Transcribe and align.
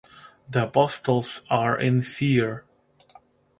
The 0.49 0.63
Apostles 0.63 1.43
are 1.47 1.79
in 1.79 2.01
fear. 2.01 2.65